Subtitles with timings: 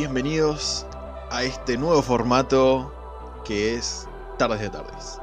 [0.00, 0.86] Bienvenidos
[1.30, 2.90] a este nuevo formato
[3.44, 5.20] que es Tardes de Tardes.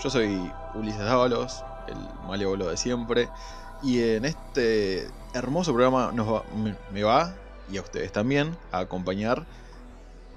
[0.00, 1.96] Yo soy Ulises Dávalos, el
[2.28, 3.28] malévolo de siempre,
[3.82, 6.44] y en este hermoso programa nos
[6.92, 7.34] me, va,
[7.72, 9.44] y a ustedes también, a acompañar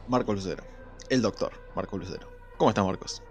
[0.07, 0.63] Marco Lucero,
[1.11, 2.27] el doctor Marco Lucero.
[2.57, 3.21] ¿Cómo están, Marcos?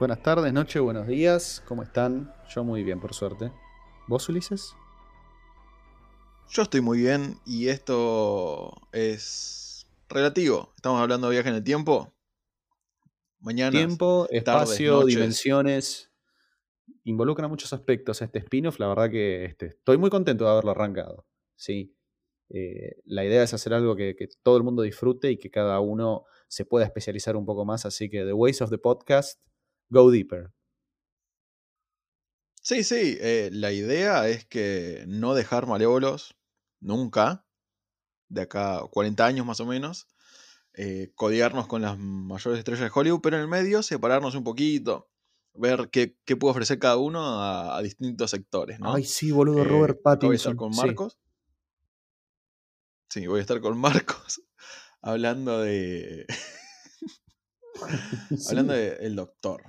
[0.00, 1.62] Buenas tardes, noches, buenos días.
[1.68, 2.34] ¿Cómo están?
[2.52, 3.52] Yo muy bien, por suerte.
[4.08, 4.74] ¿Vos, Ulises?
[6.48, 9.69] Yo estoy muy bien y esto es
[10.10, 10.72] relativo.
[10.76, 12.14] Estamos hablando de viaje en el tiempo.
[13.38, 13.70] Mañana.
[13.70, 16.12] Tiempo, espacio, dimensiones.
[17.04, 18.78] Involucra muchos aspectos este spin-off.
[18.78, 21.26] La verdad que este, estoy muy contento de haberlo arrancado.
[21.56, 21.96] Sí.
[22.50, 26.24] Eh, la idea es hacer algo que, todo el mundo disfrute y que cada uno
[26.48, 27.86] se pueda especializar un poco más.
[27.86, 29.40] Así que The Ways of the Podcast,
[29.88, 30.52] go deeper.
[32.60, 33.16] Sí, sí.
[33.20, 36.36] Eh, la idea es que no dejar malévolos
[36.80, 37.46] nunca,
[38.30, 40.06] de acá a 40 años más o menos,
[40.72, 45.10] eh, codiarnos con las mayores estrellas de Hollywood, pero en el medio separarnos un poquito,
[45.52, 48.78] ver qué, qué puede ofrecer cada uno a, distintos sectores.
[48.80, 48.94] ¿no?
[48.94, 50.28] Ay, sí, boludo, Robert eh, Pattinson.
[50.28, 51.18] Voy a estar con Marcos.
[53.10, 53.26] Sí.
[53.26, 54.42] voy a estar con Marcos
[55.02, 56.26] hablando de.
[58.48, 59.62] hablando de El Doctor.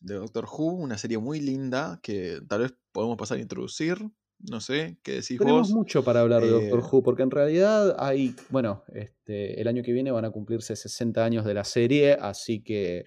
[0.00, 3.98] De Doctor Who, una serie muy linda que tal vez podemos pasar a introducir.
[4.40, 7.96] No sé, ¿qué decís Tenemos mucho para hablar de Doctor eh, Who, porque en realidad
[7.98, 12.12] hay, bueno, este, el año que viene van a cumplirse 60 años de la serie,
[12.12, 13.06] así que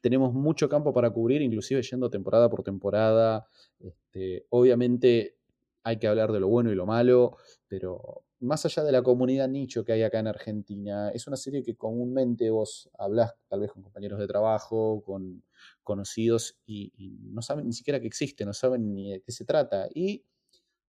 [0.00, 3.46] tenemos mucho campo para cubrir, inclusive yendo temporada por temporada.
[3.78, 5.36] Este, obviamente
[5.84, 7.36] hay que hablar de lo bueno y lo malo,
[7.68, 11.62] pero más allá de la comunidad nicho que hay acá en Argentina, es una serie
[11.62, 15.42] que comúnmente vos hablás tal vez con compañeros de trabajo, con
[15.82, 19.44] conocidos, y, y no saben ni siquiera que existe, no saben ni de qué se
[19.44, 19.88] trata.
[19.94, 20.24] Y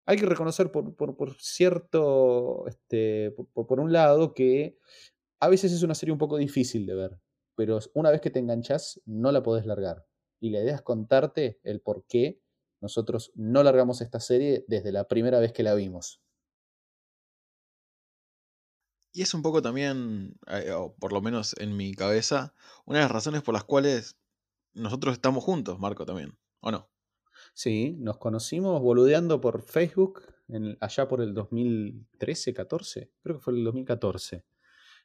[0.07, 4.79] hay que reconocer por, cierto, este, por, un lado, que
[5.41, 7.21] a veces es una serie un poco difícil de ver,
[7.55, 10.07] pero una vez que te enganchas, no la podés largar.
[10.41, 12.41] Y la idea es contarte el por qué
[12.81, 16.23] nosotros no largamos esta serie desde la primera vez que la vimos.
[19.13, 23.05] Y es un poco también, eh, o por lo menos en mi cabeza, una de
[23.05, 24.17] las razones por las cuales
[24.73, 26.90] nosotros estamos juntos, Marco, también, ¿o no?
[27.55, 30.23] Sí, nos conocimos boludeando por Facebook
[30.81, 34.45] allá por el 2013, 14, creo que fue el 2014,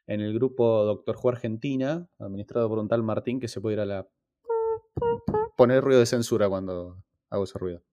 [0.08, 3.80] en el grupo Doctor Ju Argentina, administrado por un tal Martín que se puede ir
[3.82, 4.08] a la...
[5.58, 7.84] poner ruido de censura cuando hago ese ruido.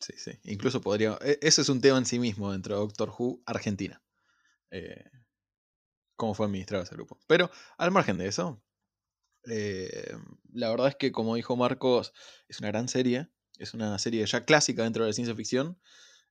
[0.00, 1.18] Sí, sí, incluso podría...
[1.22, 4.02] E, ese es un tema en sí mismo dentro de Doctor Who Argentina.
[4.70, 5.04] Eh,
[6.16, 7.18] cómo fue administrado ese grupo.
[7.26, 8.62] Pero al margen de eso,
[9.46, 10.16] eh,
[10.52, 12.12] la verdad es que, como dijo Marcos,
[12.48, 13.28] es una gran serie.
[13.58, 15.78] Es una serie ya clásica dentro de la ciencia ficción.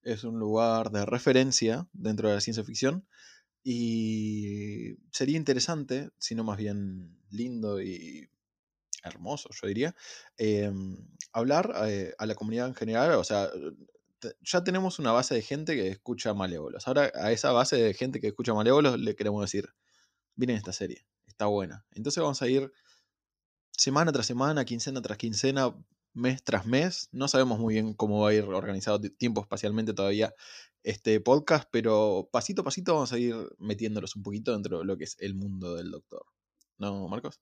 [0.01, 3.07] Es un lugar de referencia dentro de la ciencia ficción.
[3.63, 8.29] Y sería interesante, sino más bien lindo y
[9.03, 9.95] hermoso, yo diría,
[10.37, 10.97] em,
[11.31, 13.11] hablar eh, a la comunidad en general.
[13.13, 13.49] O sea,
[14.41, 16.87] ya tenemos una base de gente que escucha malévolos.
[16.87, 19.69] Ahora a esa base de gente que escucha malévolos le queremos decir,
[20.35, 21.85] miren esta serie, está buena.
[21.91, 22.71] Entonces vamos a ir
[23.77, 25.75] semana tras semana, quincena tras quincena,
[26.13, 27.09] mes tras mes.
[27.11, 30.33] No sabemos muy bien cómo va a ir organizado tiempo espacialmente todavía
[30.83, 34.97] este podcast, pero pasito a pasito vamos a ir metiéndolos un poquito dentro de lo
[34.97, 36.25] que es el mundo del doctor.
[36.77, 37.39] ¿No, Marcos?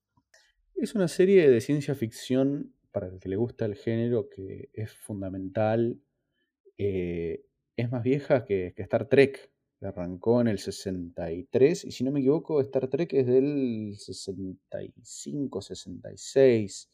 [0.76, 4.92] Es una serie de ciencia ficción para el que le gusta el género que es
[4.92, 6.00] fundamental.
[6.78, 7.46] Eh,
[7.76, 9.52] es más vieja que Star Trek
[9.88, 16.90] arrancó en el 63 y si no me equivoco Star Trek es del 65, 66.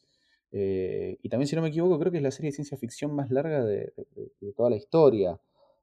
[0.50, 3.14] Eh, y también si no me equivoco creo que es la serie de ciencia ficción
[3.14, 3.92] más larga de,
[4.56, 5.40] toda la historia.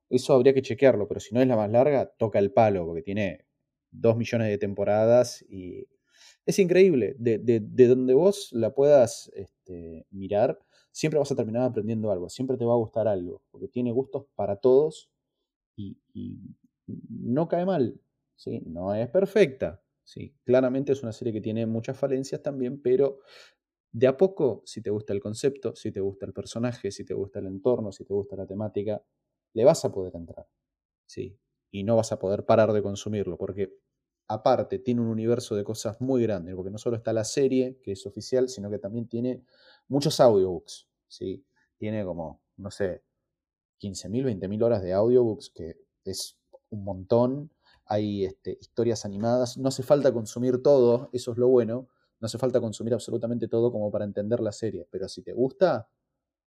[0.10, 3.02] Eso habría que chequearlo, pero si no es la más larga, toca el palo, porque
[3.02, 3.46] tiene
[3.92, 5.88] dos millones de temporadas y
[6.46, 7.16] es increíble.
[7.18, 10.60] De, donde vos la puedas este, mirar,
[10.92, 14.26] siempre vas a terminar aprendiendo algo, siempre te va a gustar algo, porque tiene gustos
[14.36, 15.10] para todos
[15.76, 15.98] y,
[16.88, 18.00] no cae mal,
[18.36, 18.62] ¿sí?
[18.66, 19.82] no es perfecta.
[20.04, 20.36] ¿sí?
[20.44, 23.20] Claramente es una serie que tiene muchas falencias también, pero
[23.92, 27.14] de a poco, si te gusta el concepto, si te gusta el personaje, si te
[27.14, 29.02] gusta el entorno, si te gusta la temática,
[29.54, 30.48] le vas a poder entrar.
[31.06, 31.40] ¿sí?
[31.72, 33.74] Y no vas a poder parar de consumirlo, porque
[34.28, 37.94] aparte tiene un universo de cosas muy grandes, porque no solo está la serie, que
[37.94, 39.44] es oficial, sino que también tiene
[39.88, 40.90] muchos audiobooks.
[41.08, 41.46] ¿sí?
[41.78, 43.04] Tiene como, no sé,
[43.80, 46.38] 15.000, 20.000 horas de audiobooks, que es
[46.76, 47.52] un montón,
[47.86, 51.88] hay este, historias animadas, no hace falta consumir todo, eso es lo bueno,
[52.20, 55.90] no hace falta consumir absolutamente todo como para entender la serie, pero si te gusta,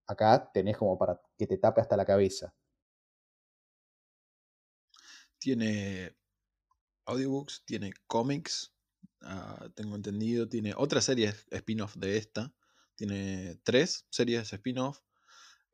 [0.07, 2.53] acá tenés como para que te tape hasta la cabeza.
[5.37, 6.15] Tiene
[7.05, 8.73] audiobooks, tiene cómics,
[9.21, 12.53] ah, tengo entendido, tiene otra serie spin-off de esta,
[12.95, 14.99] tiene tres series spin-off,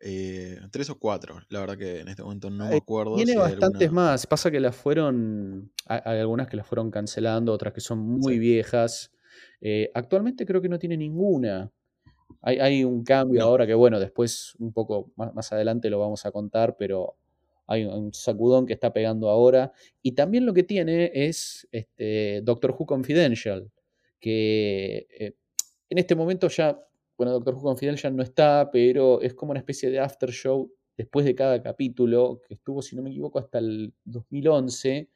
[0.05, 3.15] eh, tres o cuatro, la verdad que en este momento no me acuerdo.
[3.15, 7.79] Tiene bastantes más, pasa que las fueron, hay, algunas que las fueron cancelando, otras que
[7.79, 9.13] son muy viejas.
[9.61, 11.71] Eh, actualmente creo que no tiene ninguna.
[12.41, 16.31] Hay, un cambio ahora que, bueno, después un poco más, más, adelante lo vamos a
[16.31, 17.15] contar, pero
[17.67, 19.71] hay un sacudón que está pegando ahora.
[20.01, 23.71] Y también lo que tiene es este, Doctor Who Confidential,
[24.19, 25.35] que eh,
[25.89, 26.77] en este momento ya,
[27.17, 31.25] bueno, Doctor Who Confidential no está, pero es como una especie de after show después
[31.25, 35.09] de cada capítulo, que estuvo, si no me equivoco, hasta el 2011,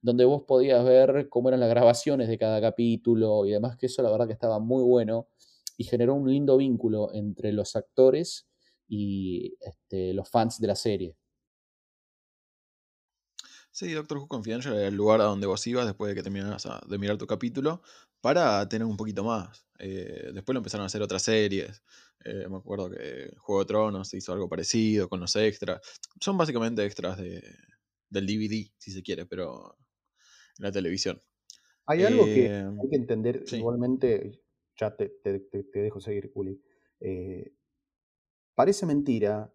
[0.00, 4.02] donde vos podías ver cómo eran las grabaciones de cada capítulo y demás, que eso
[4.02, 5.28] la verdad que estaba muy bueno
[5.76, 8.48] y generó un lindo vínculo entre los actores
[8.88, 11.16] y este, los fans de la serie.
[13.70, 16.68] Sí, Doctor Who Confidential era el lugar a donde vos ibas después de que terminabas
[16.86, 17.80] de mirar tu capítulo
[18.22, 19.66] para tener un poquito más.
[19.78, 21.82] Eh, después lo empezaron a hacer otras series.
[22.24, 25.80] Eh, me acuerdo que Juego de Tronos hizo algo parecido con los extras.
[26.20, 27.42] Son básicamente extras de,
[28.08, 29.76] del DVD, si se quiere, pero
[30.56, 31.20] en la televisión.
[31.84, 34.40] Hay algo que eh, hay que entender igualmente.
[34.80, 35.12] Ya te,
[35.74, 36.58] dejo seguir, Juli.
[38.54, 39.52] parece mentira,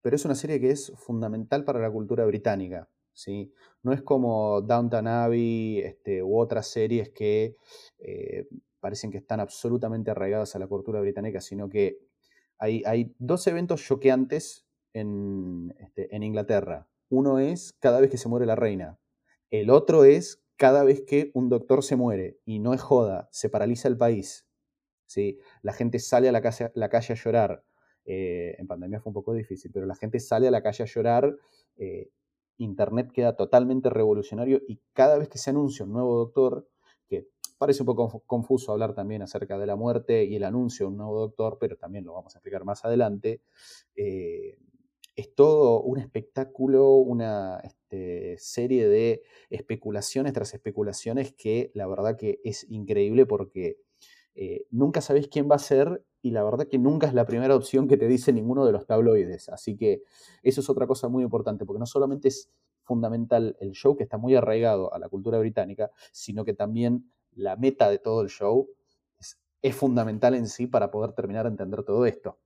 [0.00, 2.88] pero es una serie que es fundamental para la cultura británica.
[3.18, 3.52] ¿Sí?
[3.82, 7.56] No es como Downton Abbey este, u otras series que
[7.98, 8.46] eh,
[8.78, 11.98] parecen que están absolutamente arraigadas a la cultura británica, sino que
[12.58, 16.88] hay, hay dos eventos choqueantes en, este, en Inglaterra.
[17.08, 18.98] Uno es cada vez que se muere la reina.
[19.50, 22.38] El otro es cada vez que un doctor se muere.
[22.44, 24.46] Y no es joda, se paraliza el país.
[25.06, 25.38] ¿sí?
[25.62, 27.64] La gente sale a la calle, a llorar.
[28.04, 30.86] Eh, en pandemia fue un poco difícil, pero la gente sale a la calle a
[30.86, 31.36] llorar
[31.76, 32.10] eh,
[32.58, 36.68] Internet queda totalmente revolucionario y cada vez que se anuncia un nuevo doctor,
[37.08, 40.92] que parece un poco confuso hablar también acerca de la muerte y el anuncio de
[40.92, 43.40] un nuevo doctor, pero también lo vamos a explicar más adelante,
[43.96, 44.58] eh,
[45.18, 52.40] es todo un espectáculo, una este, serie de especulaciones tras especulaciones que la verdad que
[52.44, 53.78] es increíble porque
[54.36, 57.54] eh, nunca sabés quién va a ser y la verdad que nunca es la primera
[57.54, 59.48] opción que te dice ninguno de los tabloides.
[59.48, 60.02] Así que
[60.42, 62.50] eso es otra cosa muy importante, porque no solamente es
[62.82, 67.56] fundamental el show, que está muy arraigado a la cultura británica, sino que también la
[67.56, 68.68] meta de todo el show
[69.18, 72.40] es, fundamental en sí para poder terminar de entender todo esto.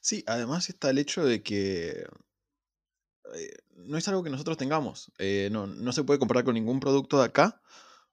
[0.00, 2.06] Sí, además está el hecho de que
[3.34, 5.12] eh, no es algo que nosotros tengamos.
[5.18, 7.60] Eh, no, no, se puede comparar con ningún producto de acá,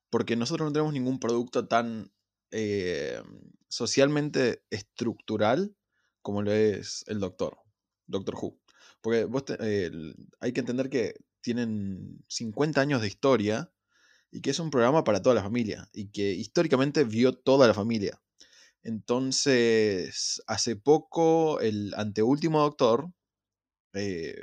[0.09, 2.11] porque nosotros no tenemos ningún producto tan
[2.51, 3.21] eh,
[3.67, 5.75] socialmente estructural
[6.21, 7.57] como lo es el Doctor,
[8.05, 8.59] Doctor Who.
[8.99, 9.45] Porque vos
[10.41, 13.71] hay que entender que tienen 50 años de historia
[14.29, 17.73] y que es un programa para toda la familia y que históricamente vio toda la
[17.73, 18.21] familia.
[18.83, 23.11] Entonces, hace poco, el anteúltimo Doctor,
[23.93, 24.35] eh,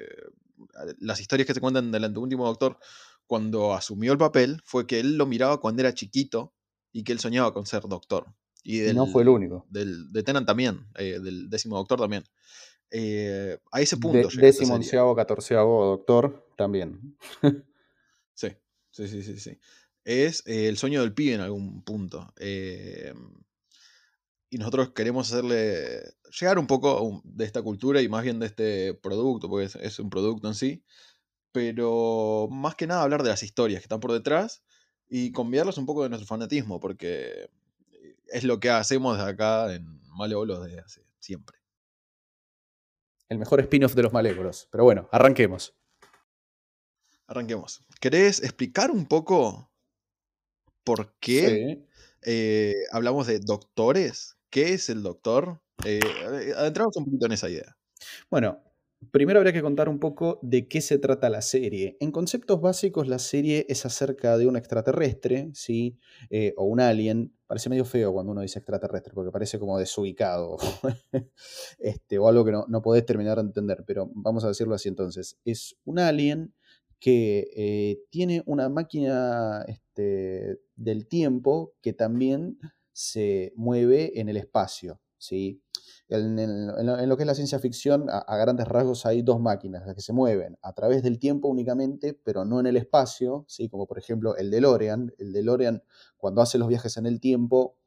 [1.00, 2.78] las historias que se cuentan del anteúltimo Doctor,
[3.26, 6.54] cuando asumió el papel, fue que él lo miraba cuando era chiquito
[6.94, 8.32] y que él soñaba con ser doctor.
[8.62, 9.66] Y, no fue el único.
[9.68, 12.24] Del, de Tenan también, eh, del décimo doctor también.
[12.90, 14.28] Eh, a ese punto.
[14.28, 17.18] De, décimo, onceavo, catorceavo doctor también.
[18.34, 18.48] sí,
[18.92, 19.58] sí, sí, sí, sí.
[20.04, 22.32] Es eh, el sueño del pibe en algún punto.
[22.38, 23.10] y
[24.56, 29.48] nosotros queremos hacerle llegar un poco de esta cultura y más bien de este producto,
[29.48, 30.84] porque es, es un producto en sí.
[31.50, 34.62] Pero más que nada hablar de las historias que están por detrás
[35.08, 37.48] y convidarlos un poco de nuestro fanatismo, porque
[38.28, 41.58] es lo que hacemos acá en Malévolos desde hace siempre.
[43.28, 44.68] El mejor spin-off de los Malévolos.
[44.70, 45.74] Pero bueno, arranquemos.
[47.26, 47.86] Arranquemos.
[48.00, 49.70] ¿Querés explicar un poco
[50.84, 51.86] por qué
[52.22, 54.36] eh, hablamos de doctores?
[54.50, 55.60] ¿Qué es el doctor?
[55.84, 56.00] Eh,
[56.56, 57.76] adentramos un poquito en esa idea.
[58.30, 58.62] Bueno,
[59.10, 61.96] Primero habría que contar un poco de qué se trata la serie.
[62.00, 65.98] En conceptos básicos, la serie es acerca de un extraterrestre, ¿sí?
[66.30, 67.34] Eh, o un alien.
[67.46, 70.56] Parece medio feo cuando uno dice extraterrestre, porque parece como desubicado,
[71.78, 74.88] este, o algo que no, no podés terminar de entender, pero vamos a decirlo así
[74.88, 75.38] entonces.
[75.44, 76.54] Es un alien
[77.00, 82.58] que eh, tiene una máquina este, del tiempo que también
[82.92, 85.63] se mueve en el espacio, ¿sí?
[86.08, 90.02] En, lo que es la ciencia ficción, a, grandes rasgos hay dos máquinas, las que
[90.02, 93.68] se mueven a través del tiempo únicamente, pero no en el espacio, ¿sí?
[93.68, 95.14] como por ejemplo el DeLorean.
[95.18, 95.82] El DeLorean,
[96.16, 97.78] cuando hace los viajes en el tiempo,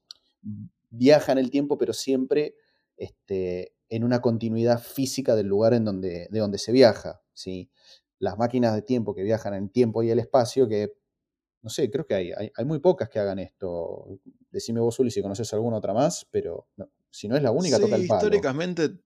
[0.90, 2.56] viaja en el tiempo, pero siempre
[2.96, 7.22] este, en una continuidad física del lugar en donde, de donde se viaja.
[7.34, 7.70] ¿sí?
[8.20, 10.94] las máquinas de tiempo que viajan en tiempo y el espacio, que
[11.62, 14.20] no sé, creo que hay, hay, muy pocas que hagan esto.
[14.52, 16.68] Decime vos, Uli, si conoces alguna otra más, pero
[17.12, 18.20] si no es la única, toca el palo.
[18.20, 19.00] Históricamente,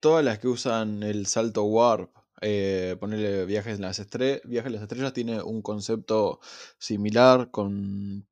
[0.00, 4.72] todas las que usan el salto warp, eh, ponerle viajes en las estrellas, viajes en
[4.74, 6.40] las estrellas tiene un concepto
[6.78, 8.26] similar con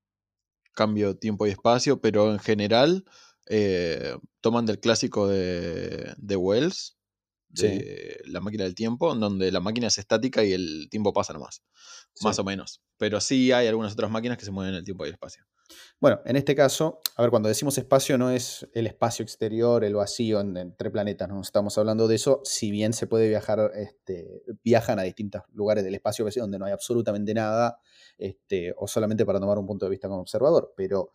[0.74, 3.04] cambio tiempo y espacio, pero en general
[3.46, 6.96] eh, toman del clásico de, de Wells,
[7.48, 11.32] de la máquina del tiempo, en donde la máquina es estática y el tiempo pasa
[11.32, 11.62] nomás.
[12.22, 12.80] Más o menos.
[12.96, 15.44] Pero sí hay algunas otras máquinas que se mueven en el tiempo y el espacio.
[16.00, 19.94] Bueno, en este caso, a ver, cuando decimos espacio no es el espacio exterior, el
[19.94, 24.98] vacío entre planetas, no estamos hablando de eso, si bien se puede viajar, este, viajan
[24.98, 27.78] a distintos lugares del espacio donde no hay absolutamente nada,
[28.16, 31.12] este, o solamente para tomar un punto de vista como observador, pero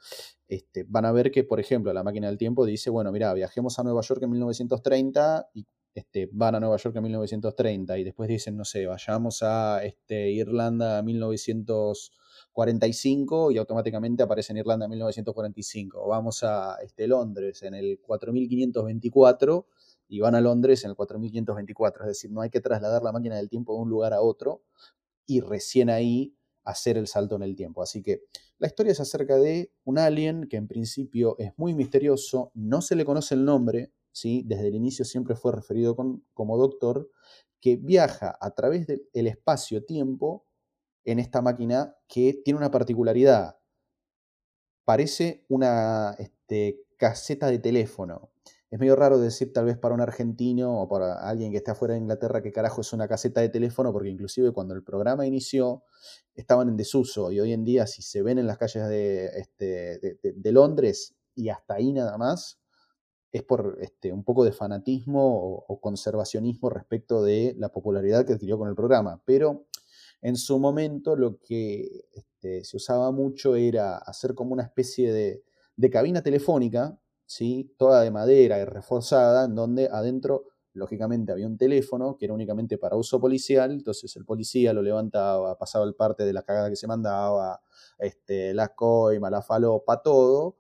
[0.47, 3.79] este, van a ver que, por ejemplo, la máquina del tiempo dice, bueno, mira, viajemos
[3.79, 8.27] a Nueva York en 1930 y este, van a Nueva York en 1930 y después
[8.27, 14.91] dicen, no sé, vayamos a este, Irlanda en 1945 y automáticamente aparece en Irlanda en
[14.91, 16.03] 1945.
[16.03, 19.67] O vamos a este, Londres en el 4524
[20.09, 22.03] y van a Londres en el 4524.
[22.03, 24.63] Es decir, no hay que trasladar la máquina del tiempo de un lugar a otro
[25.25, 26.35] y recién ahí
[26.65, 27.81] hacer el salto en el tiempo.
[27.81, 28.23] Así que
[28.57, 32.97] la historia es acerca de un alien que en principio es muy misterioso, no se
[32.97, 33.93] le conoce el nombre,
[34.23, 37.09] desde el inicio siempre fue referido como doctor,
[37.61, 40.45] que viaja a través del espacio-tiempo
[41.03, 43.57] en esta máquina que tiene una particularidad.
[44.85, 48.31] Parece una este, caseta de teléfono.
[48.69, 51.93] Es medio raro decir tal vez para un argentino o para alguien que esté afuera
[51.93, 55.83] de Inglaterra que carajo es una caseta de teléfono, porque inclusive cuando el programa inició
[56.33, 60.19] estaban en desuso y hoy en día si se ven en las calles de, este,
[60.21, 62.59] de Londres y hasta ahí nada más,
[63.35, 68.57] es por este, un poco de fanatismo o, conservacionismo respecto de la popularidad que adquirió
[68.57, 69.21] con el programa.
[69.25, 69.65] Pero
[70.21, 75.43] en su momento lo que este, se usaba mucho era hacer como una especie de,
[75.91, 77.75] cabina telefónica, ¿sí?
[77.77, 82.77] toda de madera y reforzada, en donde adentro, lógicamente, había un teléfono que era únicamente
[82.77, 86.77] para uso policial, entonces el policía lo levantaba, pasaba el parte de la cagada que
[86.77, 87.61] se mandaba,
[87.99, 90.55] este, la coima, la falopa, todo,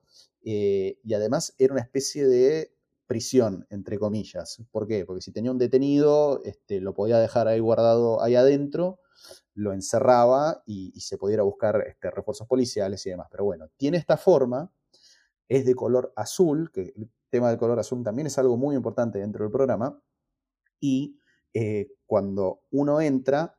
[0.45, 2.71] eh, y además era una especie de
[3.07, 4.61] prisión, entre comillas.
[4.71, 5.05] ¿Por qué?
[5.05, 8.99] Porque si tenía un detenido, este, lo podía dejar ahí guardado ahí adentro,
[9.55, 13.27] lo encerraba y, se pudiera buscar este, refuerzos policiales y demás.
[13.31, 14.71] Pero bueno, tiene esta forma,
[15.49, 19.19] es de color azul, que el tema del color azul también es algo muy importante
[19.19, 19.99] dentro del programa,
[20.79, 21.19] y
[21.53, 23.57] eh, cuando uno entra,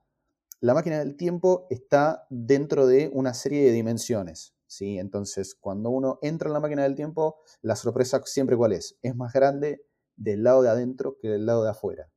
[0.60, 4.55] la máquina del tiempo está dentro de una serie de dimensiones.
[4.66, 4.98] ¿Sí?
[4.98, 8.98] Entonces, cuando uno entra en la máquina del tiempo, la sorpresa siempre cuál es?
[9.02, 9.84] Es más grande
[10.16, 12.10] del lado de adentro que del lado de afuera.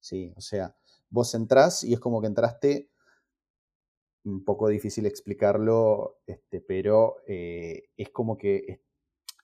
[0.00, 0.32] ¿sí?
[0.36, 0.76] O sea,
[1.10, 2.90] vos entrás y es como que entraste,
[4.24, 8.82] un poco difícil explicarlo, este, pero eh, es como que,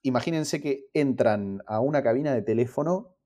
[0.03, 3.17] imagínense que entran a una cabina de teléfono,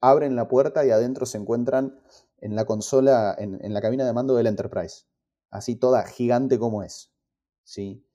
[0.00, 1.98] abren la puerta y adentro se encuentran
[2.38, 5.06] en la consola, en, en la cabina de mando del Enterprise.
[5.50, 7.13] Así toda gigante como es.
[7.64, 8.06] ¿Sí?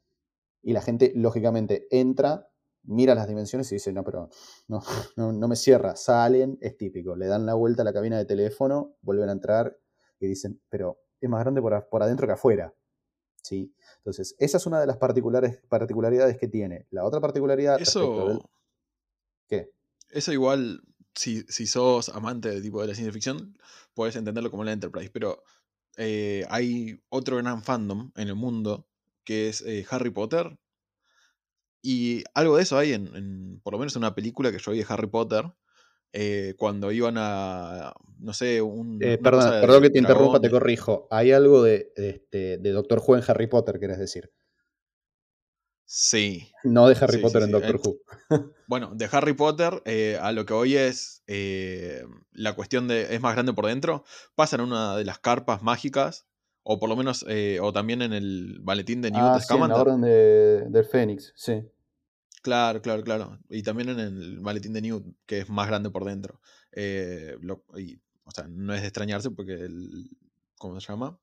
[0.62, 2.50] Y la gente, lógicamente, entra,
[2.84, 4.30] mira las dimensiones y dice, no, pero
[4.68, 4.82] no,
[5.34, 5.96] no, me cierra.
[5.96, 7.16] Salen, es típico.
[7.16, 9.78] Le dan la vuelta a la cabina de teléfono, vuelven a entrar
[10.20, 12.74] y dicen, pero es más grande por, por adentro que afuera.
[13.42, 13.74] ¿Sí?
[13.98, 16.88] Entonces, esa es una de las particulares, particularidades que tiene.
[16.92, 17.82] La otra particularidad...
[17.82, 18.50] Eso...
[19.48, 19.72] ¿Qué?
[20.10, 20.82] Eso igual,
[21.16, 23.58] si, si, sos amante de tipo de la ciencia ficción,
[23.94, 25.44] puedes entenderlo como la Enterprise, pero
[25.98, 28.89] eh, hay otro gran fandom en el mundo
[29.30, 30.58] que es eh, Harry Potter.
[31.84, 34.80] Y algo de eso hay en, por lo menos en una película que yo vi
[34.80, 35.46] de Harry Potter,
[36.14, 38.98] eh, cuando iban a, no sé, un...
[39.04, 41.08] Eh, perdón, perdón que te interrumpa, te corrijo.
[41.12, 44.32] Hay algo de, este, de, Doctor Who en Harry Potter, quieres decir.
[45.86, 46.52] Sí.
[46.64, 47.98] No de Harry Potter en Doctor Who.
[48.68, 49.84] bueno, de Harry Potter,
[50.20, 51.24] a lo que hoy es
[52.32, 56.29] la cuestión de es más grande por dentro, pasan una de las carpas mágicas
[56.64, 59.68] o por lo menos, eh, o también en el maletín de Newt ah, Sí, en
[59.68, 61.64] la orden de, del Fénix, sí.
[62.42, 63.40] Claro, claro, claro.
[63.50, 66.40] Y también en el maletín de Newt, que es más grande por dentro.
[66.72, 67.36] Eh,
[68.24, 70.10] o sea, no es de extrañarse porque, el,
[70.58, 71.20] ¿cómo se llama?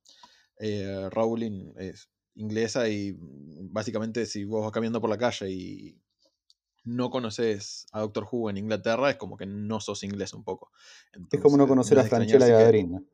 [0.59, 5.99] Eh, Rowling es inglesa y básicamente si vos vas caminando por la calle y
[6.85, 10.71] no conoces a Doctor Who en Inglaterra, es como que no sos inglés un poco.
[11.31, 13.07] es como no conocer a Franchella Gagarin.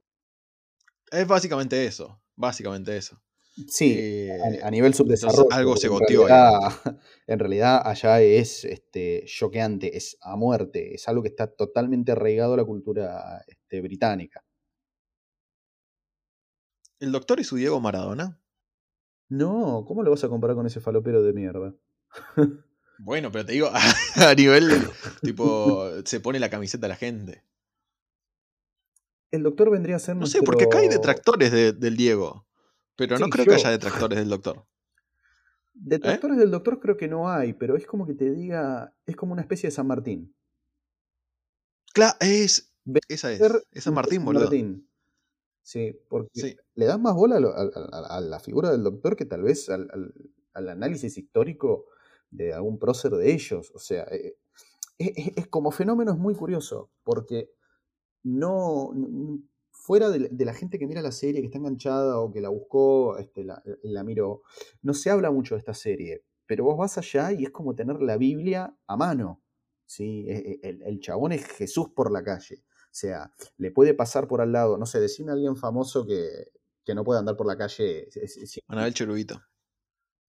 [1.13, 2.21] Es básicamente eso.
[2.35, 3.21] Básicamente eso.
[3.69, 5.53] Sí, a, eh, nivel subdesarrollo.
[5.53, 6.27] Algo se goteó.
[7.27, 12.55] En, realidad, allá es este, choqueante, es a muerte, es algo que está totalmente arraigado
[12.55, 14.43] a la cultura este, británica.
[16.99, 18.41] ¿El doctor y su Diego Maradona?
[19.29, 21.75] No, ¿cómo lo vas a comparar con ese falopero de mierda?
[23.05, 23.69] Bueno, pero te digo,
[24.15, 24.71] a, nivel,
[25.23, 27.43] tipo, se pone la camiseta a la gente.
[29.33, 32.47] El doctor vendría a ser No sé, porque acá hay detractores del Diego.
[32.95, 34.65] Pero no creo que haya detractores del doctor.
[35.75, 39.33] Detractores del doctor creo que no hay, pero es como que te diga, es como
[39.33, 40.37] una especie de San Martín.
[41.95, 42.73] Claro, es.
[43.09, 43.41] Esa es.
[43.71, 44.45] Es San Martín, boludo.
[44.45, 44.87] Martín.
[45.63, 49.89] Sí, porque le das más bola a, la figura del doctor que tal vez al,
[50.55, 51.87] análisis histórico
[52.31, 53.71] de algún prócer de ellos.
[53.75, 54.37] O sea, eh,
[54.99, 57.53] eh, es, como fenómeno es muy curioso, porque
[58.23, 58.91] no,
[59.71, 63.19] fuera de, la gente que mira la serie, que está enganchada o que la buscó,
[63.19, 64.43] este, la, la, miró,
[64.83, 68.01] no se habla mucho de esta serie, pero vos vas allá y es como tener
[68.03, 69.43] la Biblia a mano.
[69.87, 70.27] ¿sí?
[70.29, 72.65] E, e, el, chabón es Jesús por la calle.
[72.67, 76.29] O sea, le puede pasar por al lado, no sé, decime a alguien famoso que,
[76.85, 78.09] que no puede andar por la calle.
[78.27, 79.41] Sin, Anabel Cherubito.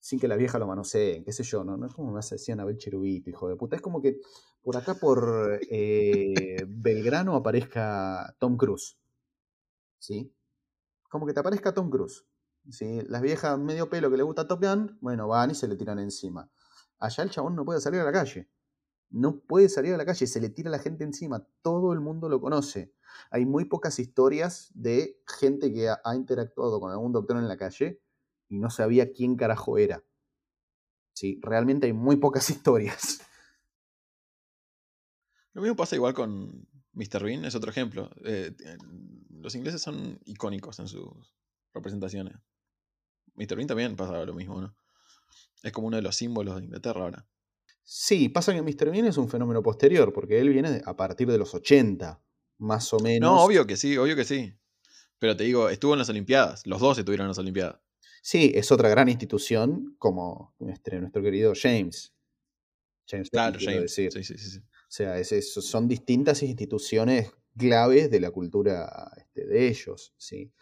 [0.04, 1.86] Sin que la vieja lo manoseen, qué sé yo, ¿no?
[1.86, 3.78] Es como me hace decir Anabel Cherubito, hijo de puta.
[3.78, 4.20] Es como que
[4.62, 8.98] por acá, por eh, Belgrano, aparezca Tom Cruise.
[9.98, 10.36] ¿sí?
[11.10, 12.26] Como que te aparezca Tom Cruise.
[12.70, 13.00] ¿sí?
[13.08, 16.00] Las viejas medio pelo que le gusta Top Gun, bueno, van y se le tiran
[16.00, 16.52] encima.
[17.00, 18.50] Allá el chabón no puede salir a la calle.
[19.10, 21.48] No puede salir a la calle, se le tira la gente encima.
[21.62, 22.94] Todo el mundo lo conoce.
[23.32, 28.02] Hay muy pocas historias de gente que ha, interactuado con algún doctor en la calle
[28.54, 30.04] y no sabía quién carajo era.
[31.14, 33.22] Sí, realmente hay muy pocas historias.
[35.54, 37.24] Lo mismo pasa igual con Mr.
[37.24, 38.12] Bean, es otro ejemplo.
[38.24, 38.56] Eh,
[39.32, 41.10] los ingleses son icónicos en sus
[41.74, 42.36] representaciones.
[43.34, 43.56] Mr.
[43.56, 44.76] Bean también pasa lo mismo, ¿no?
[45.64, 47.28] Es como uno de los símbolos de Inglaterra ahora.
[47.82, 48.92] Sí, pasa que Mr.
[48.92, 52.22] Bean es un fenómeno posterior, porque él viene a partir de los 80,
[52.60, 53.32] más o menos.
[53.32, 54.54] No, obvio que sí, obvio que sí.
[55.18, 57.80] Pero te digo, estuvo en las Olimpiadas, los dos estuvieron en las Olimpiadas.
[58.26, 62.14] Sí, es otra gran institución como nuestro, nuestro querido James.
[63.06, 63.94] James claro, James.
[63.94, 70.14] Sí, sí, sí, O sea, son distintas instituciones claves de la cultura este, de ellos,
[70.16, 70.54] ¿sí?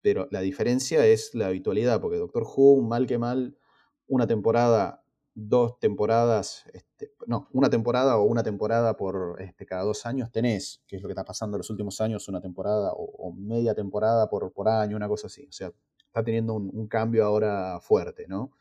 [0.00, 3.58] Pero la diferencia es la habitualidad, porque Doctor Who, mal que mal,
[4.06, 5.02] una temporada,
[5.34, 10.84] dos temporadas, este, no, una temporada o una temporada por este, cada dos años tenés,
[10.86, 14.30] que es lo que está pasando en los últimos años, una temporada o, media temporada
[14.30, 15.48] por, por, año, una cosa así.
[15.48, 15.72] O sea,
[16.08, 18.52] está teniendo un, un, cambio ahora fuerte, ¿no?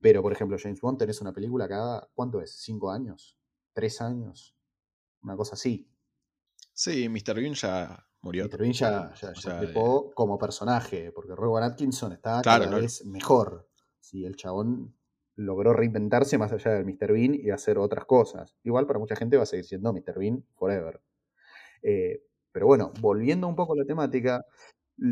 [0.00, 2.52] Pero, por ejemplo, James Bond tenés una película cada, ¿cuánto es?
[2.62, 3.38] ¿Cinco años?
[3.72, 4.56] ¿Tres años?
[5.22, 5.90] Una cosa así.
[6.72, 7.34] Sí, Mr.
[7.34, 8.44] Bean ya murió.
[8.44, 8.58] Mr.
[8.58, 9.74] Bean ya, ya, eh,
[10.14, 13.68] como personaje, porque Rowan Atkinson está cada vez mejor.
[14.00, 14.96] Sí, el chabón
[15.36, 17.12] logró reinventarse más allá del Mr.
[17.12, 18.56] Bean y hacer otras cosas.
[18.62, 20.18] Igual para mucha gente va a seguir siendo Mr.
[20.18, 21.02] Bean forever.
[21.82, 24.44] Eh, pero bueno, volviendo un poco a la temática,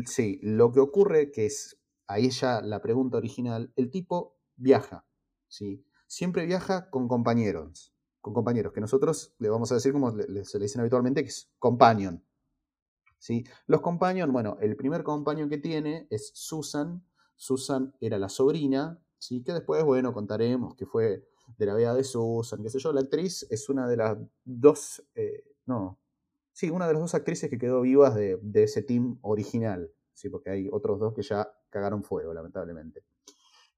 [0.05, 5.05] sí, lo que ocurre, que es ahí ya la pregunta original, el tipo viaja,
[5.47, 5.85] ¿sí?
[6.07, 10.63] Siempre viaja con compañeros con compañeros, que nosotros le vamos a decir como se le
[10.63, 12.23] dicen habitualmente, que es companion.
[13.17, 13.45] ¿sí?
[13.67, 17.03] Los companion, bueno, el primer companion que tiene es Susan.
[17.35, 19.43] Susan era la sobrina, ¿sí?
[19.43, 22.91] que después, bueno, contaremos que fue de la vida de Susan, qué sé yo.
[22.91, 25.99] La actriz es una de las dos, eh, no,
[26.53, 30.29] sí, una de las dos actrices que quedó vivas de, ese team original, ¿sí?
[30.29, 33.03] porque hay otros dos que ya cagaron fuego, lamentablemente.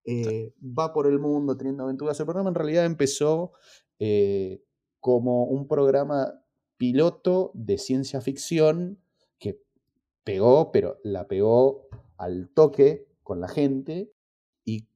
[0.04, 2.20] Eh, va por el mundo teniendo aventuras.
[2.20, 3.54] El programa en realidad empezó
[4.00, 4.64] eh,
[5.00, 6.34] como un programa
[6.78, 9.00] piloto de ciencia ficción
[9.38, 9.62] que
[10.24, 14.12] pegó, pero la pegó al toque con la gente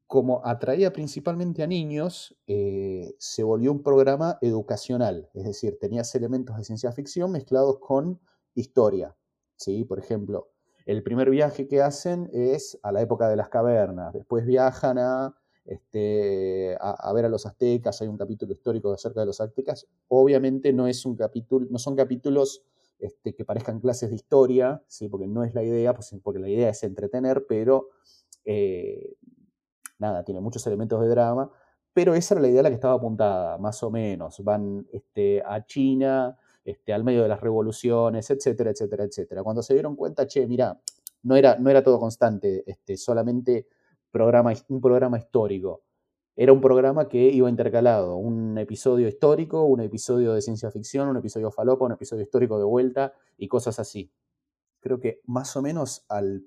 [0.07, 6.57] como atraía principalmente a niños, eh, se volvió un programa educacional, es decir, tenías elementos
[6.57, 8.19] de ciencia ficción mezclados con
[8.53, 9.15] historia.
[9.55, 9.83] ¿sí?
[9.83, 10.51] Por ejemplo,
[10.85, 15.35] el primer viaje que hacen es a la época de las cavernas, después viajan a
[15.65, 19.87] este, a, ver a los aztecas, hay un capítulo histórico acerca de los aztecas.
[20.07, 22.63] Obviamente no, es un capítulo, no son capítulos
[22.99, 25.09] este, que parezcan clases de historia, ¿sí?
[25.09, 27.89] porque no es la idea, pues, porque la idea es entretener, pero
[28.45, 29.15] eh,
[29.99, 31.49] nada, tiene muchos elementos de drama.
[31.93, 34.43] Pero esa era la idea a la que estaba apuntada, más o menos.
[34.43, 39.43] Van este, a China, este, al medio de las revoluciones, etcétera, etcétera, etcétera.
[39.43, 40.77] Cuando se dieron cuenta, che, mira,
[41.23, 43.67] no era, no era todo constante, este, solamente
[44.11, 45.83] programa, un programa histórico.
[46.35, 51.17] Era un programa que iba intercalado, un episodio histórico, un episodio de ciencia ficción, un
[51.17, 54.11] episodio falopa, un episodio histórico de vuelta y cosas así.
[54.81, 56.45] Creo que más o menos al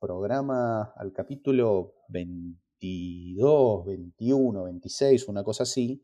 [0.00, 6.02] programa, al capítulo 22, 21, 26, una cosa así,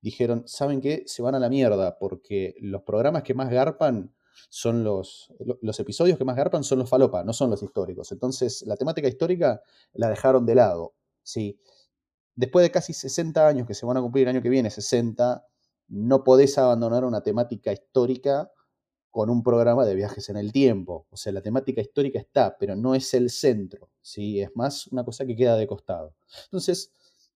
[0.00, 1.04] dijeron, ¿saben qué?
[1.06, 4.14] Se van a la mierda porque los programas que más garpan
[4.48, 8.12] son los, los episodios que más garpan son los falopa, no son los históricos.
[8.12, 10.94] Entonces, la temática histórica la dejaron de lado.
[11.22, 11.58] ¿sí?
[12.34, 15.46] Después de casi 60 años, que se van a cumplir el año que viene, 60,
[15.88, 18.50] no podés abandonar una temática histórica
[19.12, 21.06] con un programa de viajes en el tiempo.
[21.10, 24.40] O sea, la temática histórica está, pero no es el centro, ¿sí?
[24.40, 26.14] Es más una cosa que queda de costado.
[26.44, 26.92] Entonces,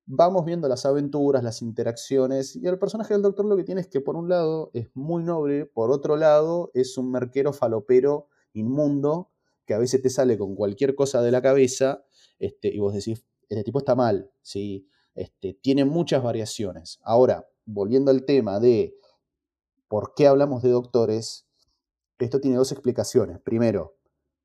[0.06, 3.88] vamos viendo las aventuras, las interacciones, y el personaje del Doctor lo que tiene es
[3.88, 9.30] que por un lado es muy noble, por otro lado es un merquero falopero inmundo,
[9.66, 12.06] que a veces te sale con cualquier cosa de la cabeza,
[12.38, 14.88] este, y vos decís, este tipo está mal, ¿sí?
[15.14, 17.00] Este, tiene muchas variaciones.
[17.02, 18.96] Ahora, volviendo al tema de
[19.88, 21.45] por qué hablamos de doctores,
[22.24, 23.38] esto tiene dos explicaciones.
[23.40, 23.96] Primero,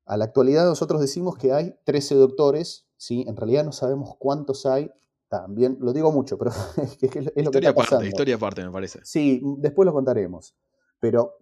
[0.04, 3.24] a la actualidad nosotros decimos que hay 13 doctores, ¿sí?
[3.26, 4.90] En realidad no sabemos cuántos hay.
[5.28, 8.64] También, lo digo mucho, pero es, que es lo historia que está aparte, historia aparte,
[8.64, 9.00] me parece.
[9.04, 10.54] Sí, después lo contaremos.
[11.00, 11.38] Pero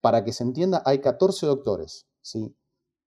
[0.00, 2.56] para que se entienda, hay 14 doctores, ¿sí?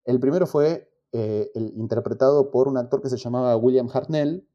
[0.06, 4.48] El primero fue eh, el, interpretado por un actor que se llamaba William Hartnell.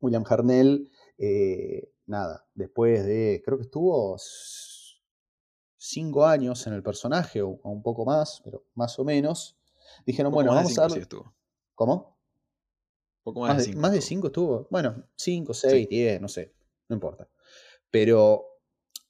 [0.00, 4.16] William Hartnell, eh, nada, después de, creo que estuvo
[5.88, 9.56] cinco años en el personaje, o, o un poco más, pero más o menos,
[10.06, 11.06] dijeron, bueno, vamos cinco a darle...
[11.74, 12.16] ¿Cómo?
[13.22, 13.80] Poco Más más, de, cinco.
[13.80, 14.68] más de cinco estuvo.
[14.70, 16.54] Bueno, cinco, seis, diez, no sé,
[16.88, 17.28] no importa.
[17.90, 18.44] Pero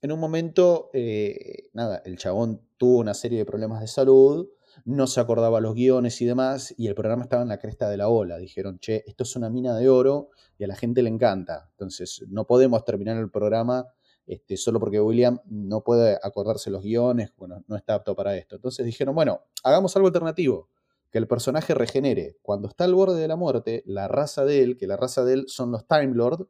[0.00, 4.48] en un momento, eh, nada, el chabón tuvo una serie de problemas de salud,
[4.84, 7.96] no se acordaba los guiones y demás, y el programa estaba en la cresta de
[7.96, 8.38] la ola.
[8.38, 11.68] Dijeron, che, esto es una mina de oro y a la gente le encanta.
[11.70, 13.86] Entonces, no podemos terminar el programa
[14.26, 18.56] este, solo porque William no puede acordarse los guiones, bueno, no está apto para esto.
[18.56, 20.68] Entonces dijeron, bueno, hagamos algo alternativo,
[21.10, 22.36] que el personaje regenere.
[22.42, 25.34] Cuando está al borde de la muerte, la raza de él, que la raza de
[25.34, 26.48] él son los Time Lord,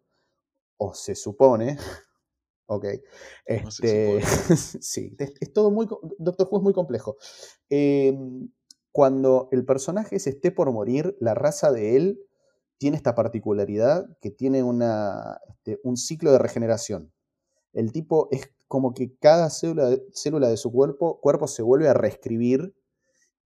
[0.77, 1.77] o se supone,
[2.67, 4.21] ok, No este,
[4.81, 5.87] sí, es, es todo muy,
[6.19, 7.17] Doctor Who es muy complejo.
[7.71, 8.17] Eh,
[8.93, 12.21] cuando el personaje se esté por morir, la raza de él
[12.79, 17.14] tiene esta particularidad que tiene una, este, un ciclo de regeneración.
[17.75, 21.95] El tipo es como que cada célula célula de su cuerpo, cuerpo se vuelve a
[21.95, 22.75] reescribir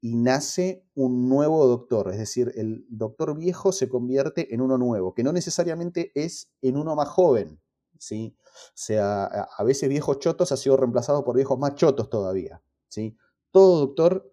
[0.01, 2.11] y nace un nuevo doctor.
[2.11, 6.77] Es decir, el doctor viejo se convierte en uno nuevo, que no necesariamente es en
[6.77, 7.59] uno más joven.
[7.97, 8.35] ¿sí?
[8.43, 12.61] O sea, a, veces viejos chotos ha sido reemplazado por viejos más chotos todavía.
[12.87, 13.17] ¿sí?
[13.51, 14.31] Todo doctor...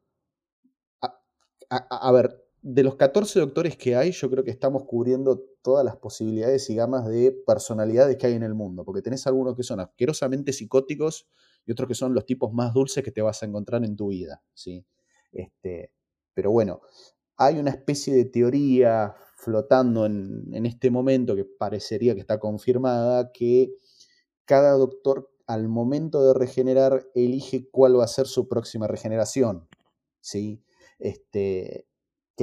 [1.70, 5.96] A ver, de los 14 doctores que hay, yo creo que estamos cubriendo todas las
[5.96, 9.80] posibilidades y gamas de personalidades que hay en el mundo, porque tenés algunos que son
[9.80, 11.28] asquerosamente psicóticos
[11.66, 14.08] y otros que son los tipos más dulces que te vas a encontrar en tu
[14.08, 14.86] vida, ¿sí?
[15.32, 15.92] Este,
[16.34, 16.82] pero bueno,
[17.36, 23.32] hay una especie de teoría flotando en, en este momento que parecería que está confirmada,
[23.32, 23.74] que
[24.44, 29.68] cada doctor al momento de regenerar elige cuál va a ser su próxima regeneración,
[30.20, 30.62] ¿sí?
[31.00, 31.88] Este,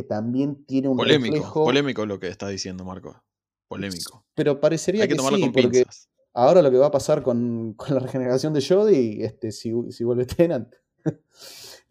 [0.02, 1.64] que también tiene un Polémico, reflejo...
[1.66, 3.22] polémico lo que estás diciendo, Marco.
[3.68, 4.26] Polémico.
[4.34, 6.10] Pero parecería Hay que que, tomarlo sí, con porque pinzas.
[6.34, 10.04] ahora lo que va a pasar con, con la regeneración de Jodie, este, si, si
[10.04, 10.74] vuelve Tenant.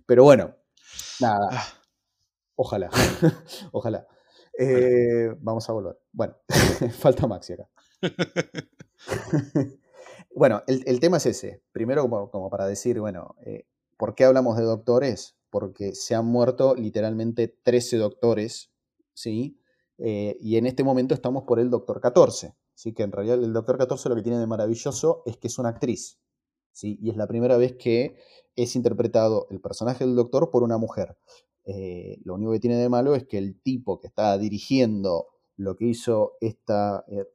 [0.07, 0.55] Pero bueno,
[1.21, 1.67] nada, Ah,
[2.57, 2.91] ojalá,
[3.73, 4.07] ojalá.
[4.59, 5.99] Eh, vamos a volver.
[6.13, 6.37] Bueno,
[6.99, 7.69] falta Maxi acá.
[10.35, 11.63] bueno, el, el tema es ese.
[11.73, 13.67] Primero, como, como para decir, bueno, eh,
[13.99, 15.37] ¿por qué hablamos de doctores?
[15.51, 18.71] Porque se han muerto literalmente 13 doctores,
[19.13, 19.61] ¿sí?
[19.99, 22.55] Eh, y en este momento estamos por el Doctor 14.
[22.75, 22.95] ¿sí?
[22.95, 25.71] Que en realidad el Doctor 14 lo que tiene de maravilloso es que es una
[25.71, 26.19] actriz.
[26.73, 26.99] ¿sí?
[27.03, 28.17] Y es la primera vez que
[28.57, 31.19] es interpretado el personaje del Doctor por una mujer.
[31.65, 35.77] Eh, lo único que tiene de malo es que el tipo que está dirigiendo lo
[35.77, 37.27] que hizo esta eh,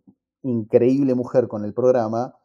[0.44, 2.36] increíble mujer con el programa,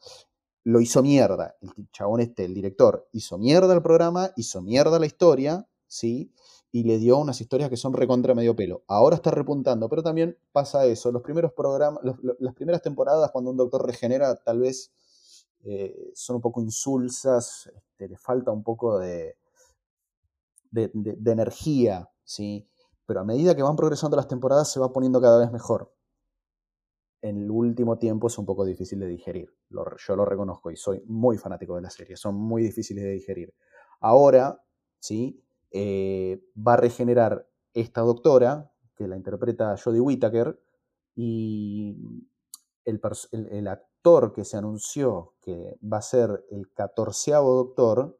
[0.72, 1.56] lo hizo mierda.
[1.60, 6.32] El chabón este, el director, hizo mierda el programa, hizo mierda la historia, ¿sí?
[6.70, 8.82] Y le dio unas historias que son recontra medio pelo.
[8.88, 11.10] Ahora está repuntando, pero también pasa eso.
[11.12, 14.92] Los primeros programas, los- las primeras temporadas, cuando un doctor regenera, tal vez
[15.64, 19.36] eh, son un poco insulsas, este, le falta un poco de,
[20.70, 22.68] de, de- de energía, ¿sí?
[23.06, 25.92] Pero a medida que van progresando las temporadas se va poniendo cada vez mejor.
[27.20, 29.52] En el último tiempo es un poco difícil de digerir.
[29.70, 32.16] Yo lo reconozco y soy muy fanático de la serie.
[32.16, 33.54] Son muy difíciles de digerir.
[34.00, 34.62] Ahora,
[35.00, 35.42] ¿sí?
[35.70, 40.60] Eh, va a regenerar esta doctora, que la interpreta Jodie Whittaker,
[41.14, 41.96] y
[42.84, 43.00] el-
[43.32, 48.18] el actor que se anunció que va a ser el catorceavo doctor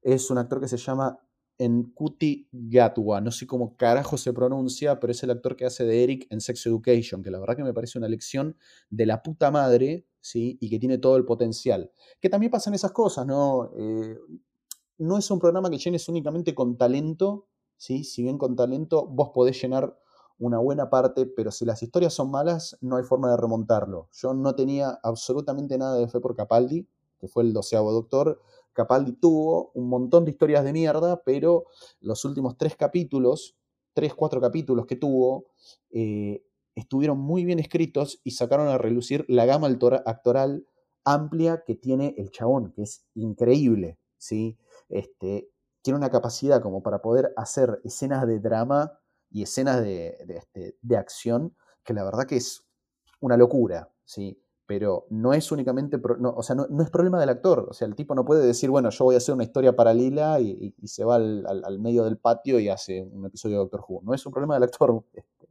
[0.00, 1.18] es un actor que se llama
[1.58, 3.20] Nkuti Gatwa.
[3.20, 6.40] No sé cómo carajo se pronuncia, pero es el actor que hace de Eric en
[6.40, 8.56] Sex Education, que la verdad que me parece una lección
[8.90, 10.56] de la puta madre, ¿sí?
[10.60, 11.90] Y que tiene todo el potencial.
[12.20, 13.70] Que también pasan esas cosas, ¿no?
[13.76, 14.18] Eh,
[14.98, 18.04] no es un programa que llenes únicamente con talento, ¿sí?
[18.04, 19.98] Si bien con talento vos podés llenar
[20.38, 24.08] una buena parte, pero si las historias son malas, no hay forma de remontarlo.
[24.12, 26.86] Yo no tenía absolutamente nada de fe por Capaldi,
[27.18, 28.40] que fue el doceavo doctor.
[28.78, 31.64] Capaldi tuvo un montón de historias de mierda, pero
[32.00, 33.56] los últimos tres capítulos,
[33.92, 35.46] tres, cuatro capítulos que tuvo,
[35.90, 36.44] eh,
[36.76, 39.66] estuvieron muy bien escritos y sacaron a relucir la gama
[40.06, 40.64] actoral
[41.04, 44.56] amplia que tiene el chabón, que es increíble, ¿sí?
[44.88, 45.50] Este,
[45.82, 51.56] tiene una capacidad como para poder hacer escenas de drama y escenas de, este, acción
[51.82, 52.64] que la verdad que es
[53.18, 54.40] una locura, ¿sí?
[54.68, 58.14] Pero no es únicamente, o sea, no, es problema del actor, o sea, el tipo
[58.14, 61.78] no puede decir, bueno, yo voy a hacer una historia paralela y, se va al,
[61.80, 64.02] medio del patio y hace un episodio de Doctor Who.
[64.04, 65.48] No es un problema del actor, este,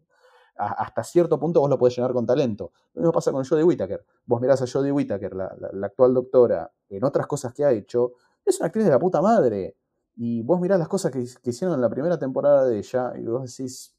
[0.55, 2.71] hasta cierto punto vos lo podés llenar con talento.
[2.93, 4.05] Lo mismo pasa con Jodie Whittaker.
[4.27, 5.51] Vos mirás a Jodie Whittaker, la,
[5.81, 8.13] actual doctora, en otras cosas que ha hecho,
[8.45, 9.77] es una actriz de la puta madre.
[10.15, 13.41] Y vos mirás las cosas que, hicieron en la primera temporada de ella y vos
[13.51, 13.95] decís,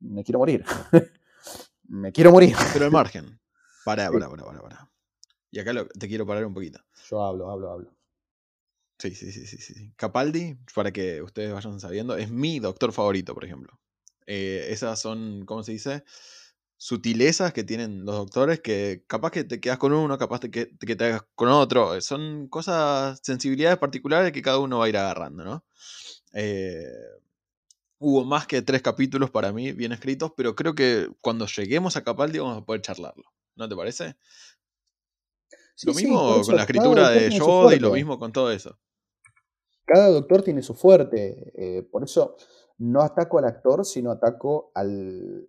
[0.00, 0.64] me quiero morir.
[1.86, 2.56] me quiero morir.
[2.72, 3.38] Pero al margen.
[3.88, 4.90] Pará, pará, pará, pará,
[5.50, 6.78] Y acá te quiero parar un poquito.
[7.08, 7.94] Yo hablo, hablo, hablo.
[8.98, 9.92] Sí, sí, sí, sí, sí.
[9.96, 13.80] Capaldi, para que ustedes vayan sabiendo, es mi doctor favorito, por ejemplo.
[14.26, 16.04] Eh, esas son, ¿cómo se dice?
[16.76, 20.86] Sutilezas que tienen los doctores que capaz que te quedas con uno, capaz que, te
[20.86, 21.94] quedas con otro.
[21.94, 25.64] Eh, son cosas, sensibilidades particulares que cada uno va a ir agarrando, ¿no?
[26.34, 26.92] Eh,
[28.00, 32.04] hubo más que tres capítulos para mí bien escritos, pero creo que cuando lleguemos a
[32.04, 33.24] Capaldi vamos a poder charlarlo.
[33.58, 34.16] ¿No te parece?
[35.84, 38.78] lo mismo con la escritura de Jod y lo mismo con todo eso.
[39.84, 41.86] Cada doctor tiene su fuerte.
[41.90, 42.36] por eso
[42.78, 45.48] no ataco al actor, sino ataco al...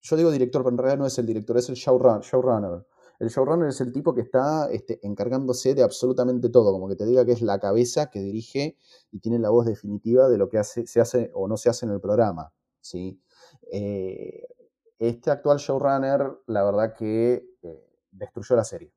[0.00, 2.86] Yo digo director, pero en realidad no es el director, es el showrunner.
[3.18, 7.06] El showrunner es el tipo que está este, encargándose de absolutamente todo, como que te
[7.06, 8.76] diga que es la cabeza que dirige
[9.10, 11.86] y tiene la voz definitiva de lo que hace, se hace o no se hace
[11.86, 12.52] en el programa.
[12.80, 13.20] ¿sí?
[13.72, 14.46] Eh,
[14.98, 18.92] este actual showrunner, la verdad que eh, destruyó la serie.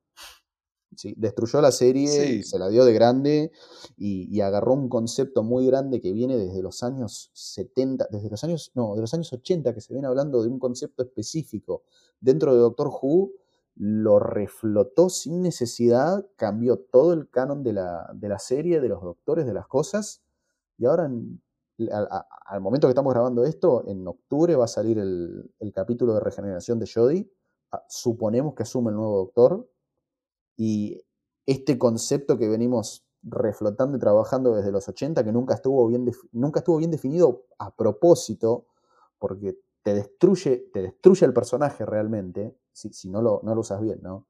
[1.16, 3.52] Destruyó la serie, se la dio de grande
[3.96, 8.72] y, agarró un concepto muy grande que viene desde los años 70, desde los años,
[8.74, 11.84] no, de los años 80 que se viene hablando de un concepto específico
[12.20, 13.30] dentro de Doctor Who,
[13.76, 19.54] lo reflotó sin necesidad, cambió todo el canon de la, serie, de los doctores, de
[19.54, 20.22] las cosas,
[20.76, 21.10] y ahora
[21.88, 26.78] al, momento que estamos grabando esto, en octubre va a salir el, capítulo de regeneración
[26.78, 27.32] de Jodie,
[27.72, 29.70] ah, suponemos que asume el nuevo doctor,
[30.56, 31.00] y
[31.46, 36.60] este concepto que venimos reflotando y trabajando desde los 80, que nunca estuvo bien, nunca
[36.60, 38.66] estuvo bien definido a propósito,
[39.18, 44.26] porque te destruye, te destruye el personaje realmente, si, no lo usas bien, ¿no?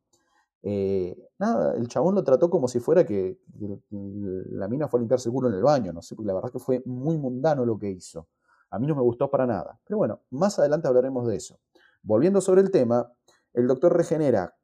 [0.62, 3.38] Eh, nada, el chabón lo trató como si fuera que,
[3.90, 6.50] la mina fue a limpiarse el culo en el baño, no sé, porque la verdad
[6.50, 8.28] que fue muy mundano lo que hizo.
[8.70, 9.80] A mí no me gustó para nada.
[9.84, 11.58] Pero bueno, más adelante hablaremos de eso.
[12.02, 13.12] Volviendo sobre el tema,
[13.52, 14.54] el doctor regenera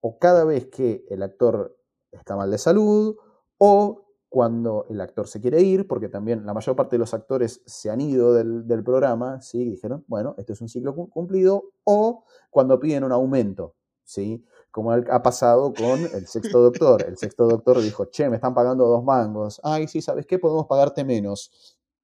[0.00, 1.76] o cada vez que el actor
[2.12, 3.16] está mal de salud,
[3.58, 7.62] o cuando el actor se quiere ir, porque también la mayor parte de los actores
[7.66, 9.64] se han ido del, programa, ¿sí?
[9.64, 14.44] dijeron, bueno, este es un ciclo cumplido, o cuando piden un aumento, ¿sí?
[14.78, 17.04] Como ha pasado con el sexto doctor.
[17.04, 20.38] El sexto doctor dijo, che, me están pagando dos mangos, ay, sí, ¿sabes qué?
[20.38, 21.50] Podemos pagarte menos.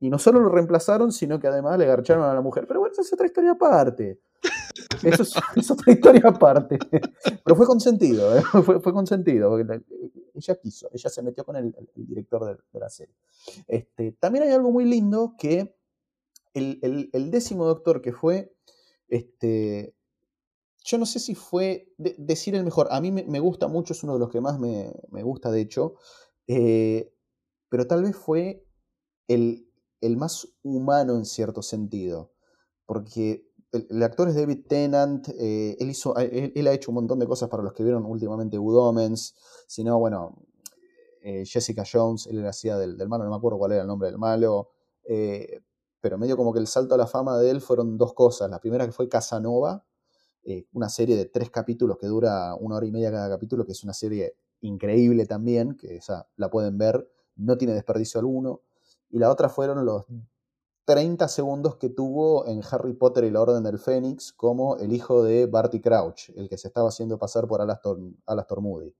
[0.00, 2.66] Y no solo lo reemplazaron, sino que además le garcharon a la mujer.
[2.66, 4.18] Pero bueno, esa es otra historia aparte.
[5.04, 5.36] Eso es,
[5.70, 6.76] otra historia aparte.
[7.44, 8.42] Pero fue consentido, ¿eh?
[8.64, 13.14] fue, fue, consentido, ella quiso, ella se metió con el, director de, la serie.
[13.68, 15.76] Este, también hay algo muy lindo que
[16.54, 18.52] el, décimo doctor que fue,
[19.06, 19.94] este,
[20.84, 24.12] yo no sé si fue decir el mejor, a mí me, gusta mucho, es uno
[24.12, 24.92] de los que más me,
[25.22, 25.94] gusta de hecho,
[26.46, 27.10] eh,
[27.70, 28.68] pero tal vez fue
[29.26, 29.66] el,
[30.02, 32.34] el más humano en cierto sentido,
[32.84, 37.18] porque el, actor es David Tennant, eh, él, hizo, eh, él, ha hecho un montón
[37.18, 39.16] de cosas para los que vieron últimamente Wood
[39.66, 40.36] si no, bueno,
[41.46, 44.18] Jessica Jones, él hacía del, del, malo, no me acuerdo cuál era el nombre del
[44.18, 44.68] malo,
[45.02, 48.50] pero medio como que el salto a la fama de él fueron dos cosas.
[48.50, 49.86] La primera que fue Casanova,
[50.72, 53.82] una serie de tres capítulos que dura una hora y media cada capítulo, que es
[53.84, 58.62] una serie increíble también, que esa la pueden ver, no tiene desperdicio alguno.
[59.10, 60.04] Y la otra fueron los
[60.84, 65.22] 30 segundos que tuvo en Harry Potter y la Orden del Fénix como el hijo
[65.22, 68.94] de Barty Crouch, el que se estaba haciendo pasar por Alastor, Moody.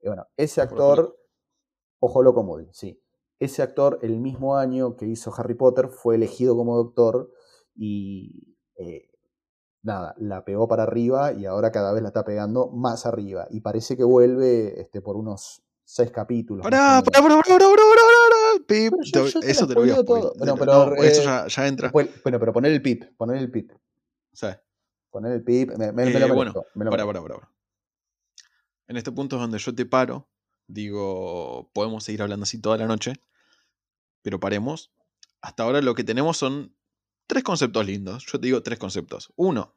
[0.00, 1.18] Y bueno, ese actor,
[2.00, 3.02] Ojo Loco Moody, sí.
[3.40, 7.30] Ese actor, el mismo año que hizo Harry Potter, fue elegido como doctor
[7.74, 9.10] y eh,
[9.82, 13.46] nada, la pegó para arriba y ahora cada vez la está pegando más arriba.
[13.50, 16.62] Y parece que vuelve este, por unos seis capítulos.
[16.64, 17.58] ¡Para, para, para, para,
[18.66, 18.92] pip,
[19.42, 20.02] eso lo te lo voy a.
[20.02, 21.90] Bueno, pero, eso ya, ya entra.
[21.90, 23.72] Bueno, pero poner el pip, poner el pip,
[24.32, 24.48] Sí.
[25.10, 27.50] poner el pip, me, me- me Eh, lo bueno, lo Para, para, para.
[28.86, 30.28] En este punto es donde yo te paro.
[30.66, 33.14] Digo, podemos seguir hablando así toda la noche.
[34.22, 34.92] Pero paremos.
[35.40, 36.74] Hasta ahora lo que tenemos son
[37.28, 38.26] tres conceptos lindos.
[38.26, 39.32] Yo te digo tres conceptos.
[39.36, 39.76] Uno,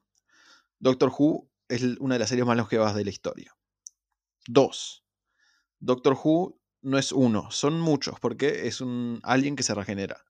[0.79, 3.55] Doctor Who es una de las series más longevas de la historia.
[4.47, 5.05] Dos,
[5.79, 10.25] Doctor Who no es uno, son muchos, porque es un alguien que se regenera.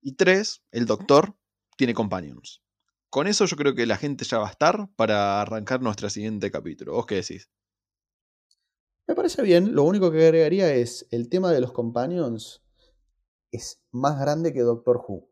[0.00, 1.36] Y tres, el Doctor
[1.76, 2.62] tiene companions.
[3.10, 6.50] Con eso yo creo que la gente ya va a estar para arrancar nuestro siguiente
[6.50, 6.94] capítulo.
[6.94, 7.50] ¿Vos qué decís?
[9.06, 12.62] Me parece bien, lo único que agregaría es el tema de los companions
[13.50, 15.29] es más grande que Doctor Who.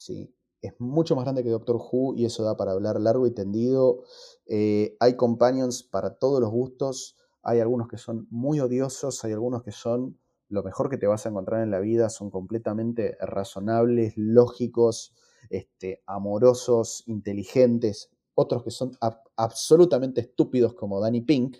[0.00, 3.32] Sí, es mucho más grande que Doctor Who y eso da para hablar largo y
[3.32, 4.04] tendido.
[4.46, 9.62] Eh, hay companions para todos los gustos, hay algunos que son muy odiosos, hay algunos
[9.62, 14.14] que son lo mejor que te vas a encontrar en la vida, son completamente razonables,
[14.16, 15.14] lógicos,
[15.50, 21.58] este, amorosos, inteligentes, otros que son ab- absolutamente estúpidos como Danny Pink,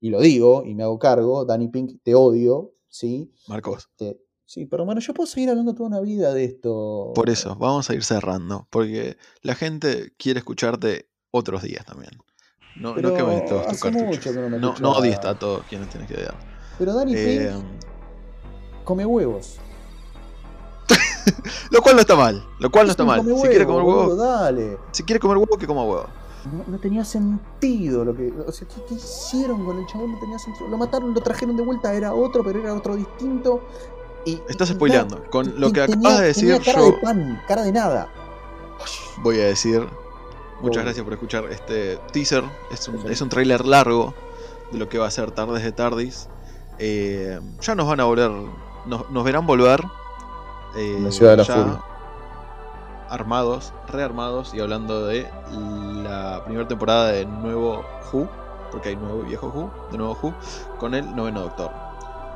[0.00, 3.32] y lo digo y me hago cargo, Danny Pink, te odio, ¿sí?
[3.48, 7.12] Marcos, Este, sí, pero bueno, yo puedo seguir hablando toda una vida de esto.
[7.14, 8.66] por eso, vamos a ir cerrando.
[8.70, 12.10] Porque la gente quiere escucharte otros días también.
[12.76, 14.34] No, no Pero quemes todos tus cartuchos.
[14.34, 16.34] no no, no odies a todos quienes tienes que odiar.
[16.78, 17.64] Pero Danny Eh, Pink
[18.84, 19.58] come huevos.
[21.70, 22.44] lo cual no está mal.
[22.58, 23.20] Lo cual no Es está mal.
[23.20, 24.78] come Si quiere comer boludo, huevo, dale.
[24.92, 26.06] si quiere comer huevo, que coma huevo.
[26.52, 28.32] No, no tenía sentido lo que.
[28.46, 30.12] O sea, ¿qué, qué hicieron con el chabón?
[30.12, 30.68] No tenía sentido.
[30.68, 33.62] Lo mataron, lo trajeron de vuelta, era otro, pero era otro distinto.
[34.24, 35.24] Y, Estás spoileando.
[35.30, 37.72] Con lo y que tenía- acabas de decir, tenía cara yo de pan, cara de
[37.72, 38.08] nada.
[39.18, 39.86] voy a decir.
[40.60, 42.44] Muchas gracias por escuchar este teaser.
[42.70, 44.12] Es un, es un trailer largo
[44.72, 46.28] de lo que va a ser Tardes de Tardis.
[46.78, 48.30] Eh, ya nos van a volver.
[48.86, 49.80] Nos, nos verán volver.
[50.76, 51.80] eh, En la Ciudad de la Furia.
[53.08, 55.28] Armados, rearmados y hablando de
[56.04, 58.28] la primera temporada de Nuevo Who.
[58.70, 59.88] Porque hay nuevo y viejo Who.
[59.90, 60.34] De Nuevo Who.
[60.78, 61.70] Con el noveno Doctor.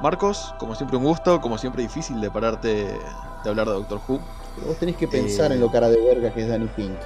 [0.02, 1.40] Marcos, como siempre un gusto.
[1.40, 2.98] Como siempre difícil de pararte
[3.44, 4.20] de hablar de Doctor Who.
[4.56, 6.96] Pero vos tenés que pensar Eh, en lo cara de verga que es Danny Pink.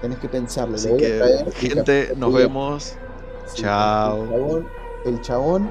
[0.00, 0.74] Tenés que pensarlo.
[0.76, 2.96] Así que, traer gente, nos vemos.
[3.46, 4.22] Sí, Chao.
[4.22, 4.68] El chabón,
[5.04, 5.70] el chabón,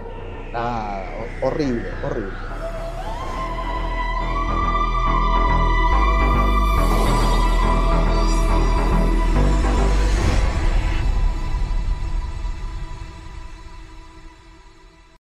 [0.53, 1.03] ah,
[1.41, 2.54] horrible, horrible.